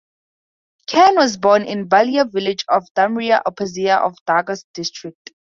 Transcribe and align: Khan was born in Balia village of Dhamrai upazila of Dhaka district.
Khan 0.87 1.15
was 1.15 1.37
born 1.37 1.61
in 1.61 1.87
Balia 1.87 2.25
village 2.25 2.65
of 2.67 2.87
Dhamrai 2.95 3.39
upazila 3.43 4.01
of 4.01 4.17
Dhaka 4.27 4.59
district. 4.73 5.29